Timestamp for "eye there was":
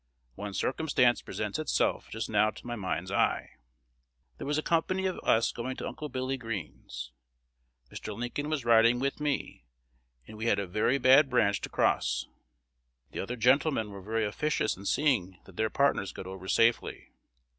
3.11-4.57